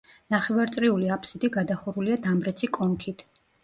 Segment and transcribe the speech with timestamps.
[0.35, 3.29] ნახევარწრიული აფსიდი გადახურულია დამრეცი კონქით.